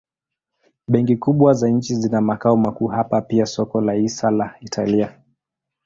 Benki 0.87 1.17
kubwa 1.17 1.53
za 1.53 1.69
nchi 1.69 1.95
zina 1.95 2.21
makao 2.21 2.57
makuu 2.57 2.87
hapa 2.87 3.21
pia 3.21 3.45
soko 3.45 3.81
la 3.81 3.93
hisa 3.93 4.31
la 4.31 4.55
Italia. 4.61 5.17